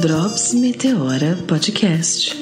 [0.00, 2.32] Drops Meteora Podcast.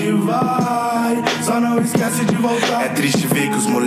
[0.00, 2.84] E vai, só não esquece de voltar.
[2.84, 3.43] É triste ver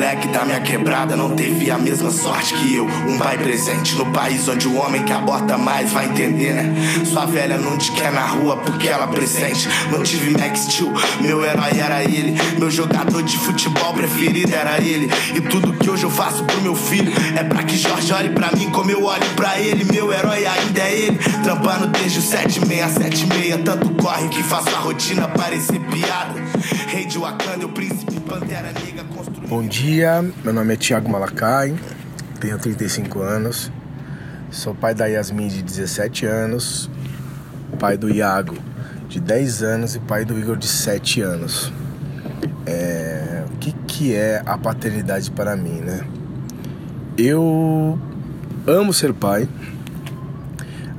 [0.08, 2.86] moleque da minha quebrada não teve a mesma sorte que eu.
[2.86, 6.74] Um pai presente no país onde o homem que aborta mais vai entender, né?
[7.04, 9.68] Sua velha não te quer na rua porque ela presente.
[9.92, 12.38] Não tive Max Steel, meu herói era ele.
[12.58, 15.10] Meu jogador de futebol preferido era ele.
[15.36, 18.50] E tudo que hoje eu faço pro meu filho é pra que Jorge olhe pra
[18.56, 19.84] mim como eu olho pra ele.
[19.92, 21.18] Meu herói ainda é ele.
[21.44, 23.62] Trampando desde o 7676.
[23.66, 26.42] Tanto corre que faço a rotina parecer piada.
[26.88, 28.98] Rei de Wakanda, o príncipe Pantera Negra.
[29.50, 31.74] Bom dia, meu nome é Thiago Malacai,
[32.38, 33.72] tenho 35 anos,
[34.52, 36.90] sou pai da Yasmin de 17 anos,
[37.80, 38.58] pai do Iago
[39.08, 41.72] de 10 anos e pai do Igor de 7 anos.
[42.66, 46.06] É, o que, que é a paternidade para mim, né?
[47.18, 47.98] Eu
[48.68, 49.48] amo ser pai,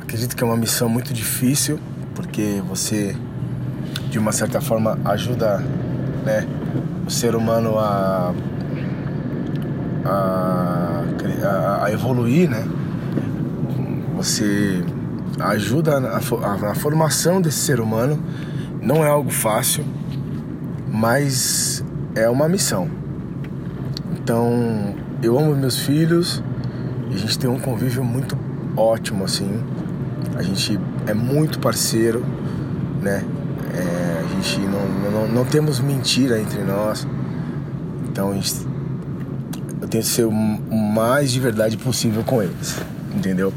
[0.00, 1.78] acredito que é uma missão muito difícil,
[2.14, 3.14] porque você,
[4.08, 5.58] de uma certa forma, ajuda
[6.24, 6.46] né,
[7.08, 8.34] o ser humano a,
[10.04, 11.04] a,
[11.84, 12.68] a, evoluir, né?
[14.14, 14.84] Você
[15.40, 16.20] ajuda na,
[16.60, 18.22] na formação desse ser humano.
[18.82, 19.86] Não é algo fácil,
[20.86, 21.82] mas
[22.14, 22.90] é uma missão.
[24.12, 26.42] Então, eu amo meus filhos
[27.10, 28.36] e a gente tem um convívio muito
[28.76, 29.64] ótimo, assim.
[30.36, 32.22] A gente é muito parceiro,
[33.00, 33.24] né?
[33.78, 37.06] É, a gente não, não, não temos mentira entre nós.
[38.08, 38.66] Então, gente,
[39.80, 42.80] eu tento ser o mais de verdade possível com eles,
[43.14, 43.52] entendeu?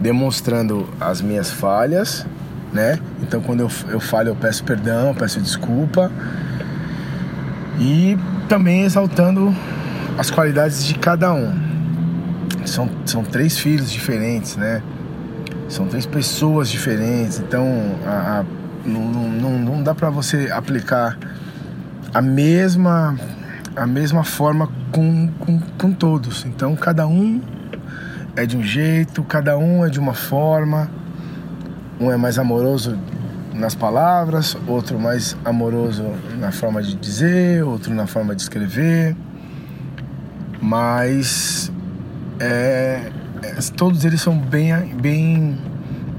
[0.00, 2.26] Demonstrando as minhas falhas,
[2.72, 2.98] né?
[3.22, 6.10] Então, quando eu, eu falho, eu peço perdão, eu peço desculpa.
[7.78, 9.54] E também exaltando
[10.18, 11.54] as qualidades de cada um.
[12.66, 14.82] São, são três filhos diferentes, né?
[15.68, 17.64] São três pessoas diferentes, então
[18.04, 18.44] a, a,
[18.88, 21.18] não, não, não dá para você aplicar
[22.12, 23.16] a mesma,
[23.76, 26.44] a mesma forma com, com, com todos.
[26.44, 27.40] Então cada um
[28.36, 30.90] é de um jeito, cada um é de uma forma.
[32.00, 32.96] Um é mais amoroso
[33.52, 36.04] nas palavras, outro mais amoroso
[36.38, 39.16] na forma de dizer, outro na forma de escrever.
[40.60, 41.72] Mas
[42.38, 43.10] é,
[43.42, 45.58] é, todos eles são bem, bem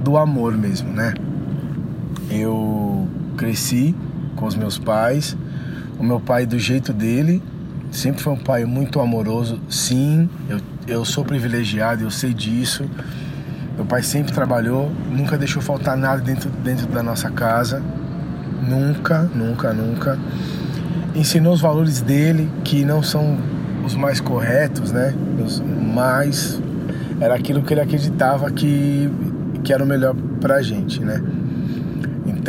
[0.03, 1.13] do amor mesmo, né?
[2.29, 3.07] Eu
[3.37, 3.95] cresci
[4.35, 5.35] com os meus pais,
[5.97, 7.41] o meu pai do jeito dele,
[7.91, 12.89] sempre foi um pai muito amoroso, sim, eu, eu sou privilegiado, eu sei disso.
[13.75, 17.81] Meu pai sempre trabalhou, nunca deixou faltar nada dentro, dentro da nossa casa,
[18.67, 20.19] nunca, nunca, nunca.
[21.15, 23.37] Ensinou os valores dele, que não são
[23.85, 25.15] os mais corretos, né?
[25.43, 26.59] Os mais
[27.19, 29.09] era aquilo que ele acreditava que,
[29.63, 31.21] que era o melhor pra gente, né?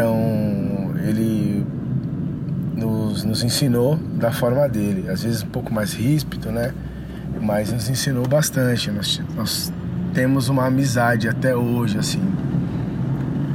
[0.00, 1.62] Então ele
[2.74, 6.72] nos, nos ensinou da forma dele, às vezes um pouco mais ríspido, né?
[7.38, 8.90] Mas nos ensinou bastante.
[8.90, 9.70] Nós, nós
[10.14, 12.22] temos uma amizade até hoje, assim.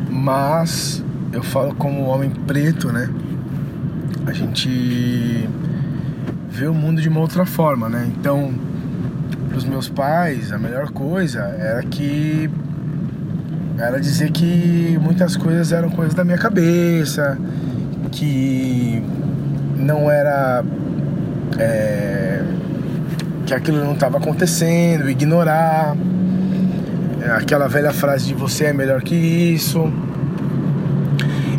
[0.08, 1.04] Mas
[1.34, 3.10] eu falo como homem preto, né?
[4.28, 5.50] A gente
[6.48, 8.12] vê o mundo de uma outra forma, né?
[8.20, 8.54] Então,
[9.50, 12.48] para os meus pais, a melhor coisa era que
[13.78, 17.38] era dizer que muitas coisas eram coisas da minha cabeça,
[18.12, 19.04] que
[19.76, 20.64] não era
[21.58, 22.42] é,
[23.46, 25.96] que aquilo não estava acontecendo, ignorar
[27.36, 29.92] aquela velha frase de você é melhor que isso.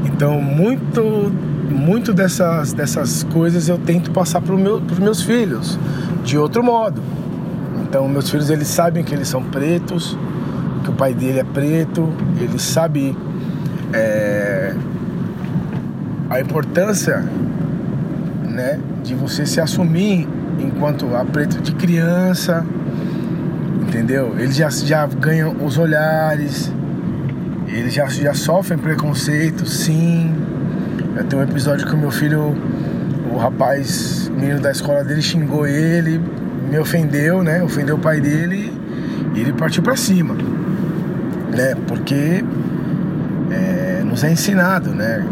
[0.05, 1.33] Então, muito
[1.69, 5.79] muito dessas, dessas coisas eu tento passar para meu, os meus filhos
[6.25, 7.03] de outro modo.
[7.83, 10.17] Então, meus filhos eles sabem que eles são pretos,
[10.87, 13.17] que o pai dele é preto, ele sabe
[13.93, 14.73] é,
[16.31, 17.25] a importância
[18.45, 20.29] né, de você se assumir
[20.61, 22.65] enquanto a preto de criança,
[23.83, 24.37] entendeu?
[24.39, 26.73] Eles já, já ganham os olhares,
[27.67, 30.33] eles já, já sofrem preconceito, sim.
[31.17, 32.55] Eu tenho um episódio que o meu filho,
[33.33, 36.21] o rapaz, o menino da escola dele, xingou ele,
[36.71, 37.61] me ofendeu, né?
[37.61, 38.73] Ofendeu o pai dele
[39.35, 40.37] e ele partiu para cima,
[41.55, 41.75] né?
[41.87, 42.45] Porque
[43.51, 45.25] é, nos é ensinado, né?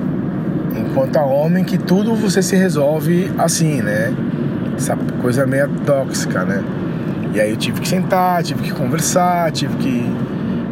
[0.77, 4.13] Enquanto a homem que tudo você se resolve assim, né?
[4.77, 6.63] Essa coisa meio tóxica, né?
[7.33, 10.17] E aí eu tive que sentar, tive que conversar, tive que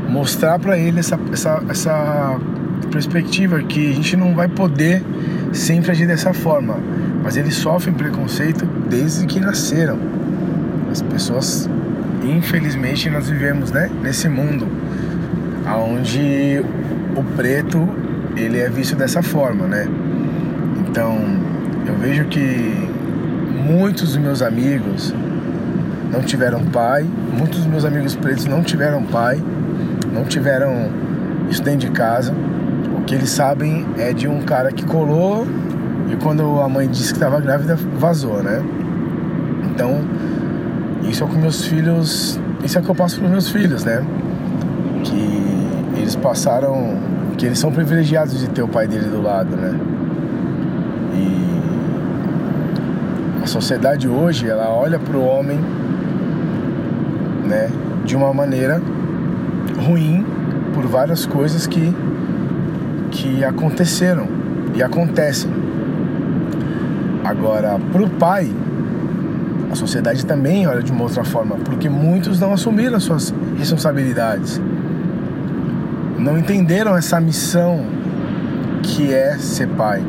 [0.08, 2.38] mostrar para ele essa, essa, essa
[2.90, 5.02] perspectiva que a gente não vai poder
[5.52, 6.78] sempre agir dessa forma,
[7.22, 9.98] mas eles sofrem preconceito desde que nasceram.
[10.90, 11.68] As pessoas
[12.22, 14.68] infelizmente nós vivemos, né, nesse mundo
[15.66, 16.64] onde
[17.16, 17.88] o preto
[18.36, 19.86] ele é visto dessa forma, né?
[20.88, 21.18] Então
[21.86, 22.88] eu vejo que
[23.66, 25.14] muitos dos meus amigos
[26.10, 27.06] não tiveram pai,
[27.36, 29.42] muitos dos meus amigos pretos não tiveram pai,
[30.12, 30.90] não tiveram
[31.50, 32.34] isso dentro de casa.
[32.98, 35.46] O que eles sabem é de um cara que colou
[36.10, 38.62] e quando a mãe disse que estava grávida, vazou, né?
[39.64, 40.00] Então,
[41.08, 44.04] isso é que meus filhos, isso é o que eu passo para meus filhos, né?
[45.04, 45.51] Que
[46.12, 46.98] eles passaram,
[47.38, 49.80] que eles são privilegiados de ter o pai dele do lado, né?
[51.14, 51.62] E
[53.42, 55.58] a sociedade hoje, ela olha para o homem,
[57.46, 57.70] né,
[58.04, 58.82] de uma maneira
[59.86, 60.24] ruim
[60.74, 61.94] por várias coisas que
[63.10, 64.26] que aconteceram
[64.74, 65.50] e acontecem.
[67.22, 68.50] Agora, para o pai,
[69.70, 74.58] a sociedade também olha de uma outra forma, porque muitos não assumiram as suas responsabilidades,
[76.22, 77.84] não entenderam essa missão
[78.82, 80.02] que é ser pai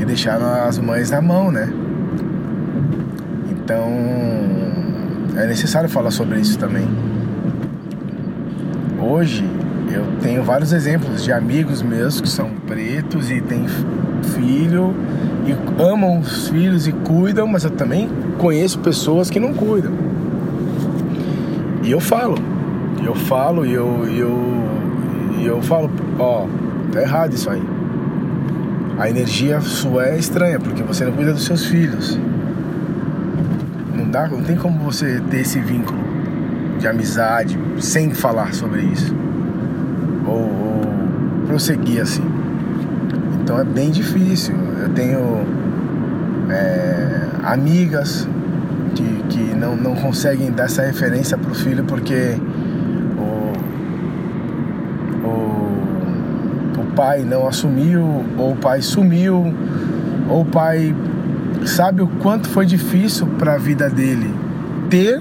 [0.00, 1.68] e deixaram as mães na mão, né?
[3.50, 3.88] Então
[5.36, 6.86] é necessário falar sobre isso também.
[9.00, 9.44] Hoje
[9.92, 13.66] eu tenho vários exemplos de amigos meus que são pretos e têm
[14.34, 14.94] filho
[15.46, 18.08] e amam os filhos e cuidam, mas eu também
[18.38, 19.92] conheço pessoas que não cuidam.
[21.82, 22.36] E eu falo,
[23.04, 24.65] eu falo e eu, eu,
[25.44, 26.46] eu falo, ó,
[26.92, 27.62] tá errado isso aí.
[28.98, 32.18] A energia sua é estranha, porque você não cuida dos seus filhos.
[33.94, 35.98] Não dá, não tem como você ter esse vínculo
[36.78, 39.14] de amizade sem falar sobre isso.
[40.26, 40.80] Ou, ou
[41.46, 42.24] prosseguir assim.
[43.42, 44.54] Então é bem difícil.
[44.80, 45.46] Eu tenho
[46.50, 48.28] é, amigas
[48.94, 52.36] que, que não, não conseguem dar essa referência pro filho porque
[53.18, 53.52] o,
[55.26, 55.30] o,
[56.80, 59.54] o pai não assumiu, ou o pai sumiu,
[60.28, 60.96] ou o pai
[61.66, 64.34] sabe o quanto foi difícil para a vida dele
[64.88, 65.20] ter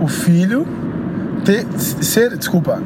[0.00, 0.66] o filho,
[1.44, 2.82] ter, ser, desculpa,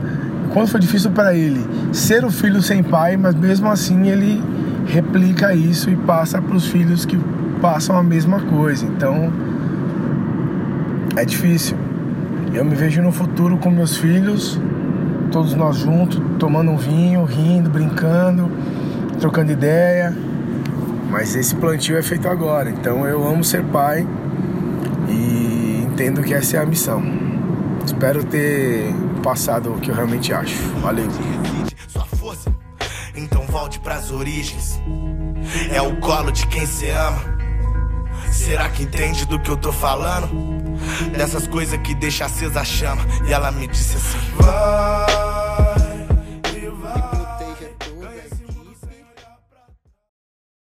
[0.52, 4.42] quanto foi difícil para ele ser o filho sem pai, mas mesmo assim ele
[4.86, 7.19] replica isso e passa para os filhos que
[7.60, 8.84] passam a mesma coisa.
[8.84, 9.32] Então
[11.16, 11.76] é difícil.
[12.52, 14.58] Eu me vejo no futuro com meus filhos,
[15.30, 18.50] todos nós juntos, tomando um vinho, rindo, brincando,
[19.20, 20.16] trocando ideia.
[21.10, 24.06] Mas esse plantio é feito agora, então eu amo ser pai
[25.08, 27.02] e entendo que essa é a missão.
[27.84, 28.92] Espero ter
[29.22, 30.54] passado o que eu realmente acho.
[30.80, 31.08] Valeu.
[31.86, 32.54] Sua força,
[33.16, 34.80] então volte pras origens.
[35.72, 37.38] É o colo de quem se ama.
[38.30, 40.28] Será que entende do que eu tô falando?
[41.16, 43.02] Dessas coisas que deixa acesa a chama.
[43.26, 45.17] E ela me disse assim.